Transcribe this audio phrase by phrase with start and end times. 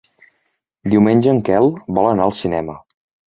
[0.93, 1.69] Diumenge en Quel
[1.99, 2.79] vol anar al cinema.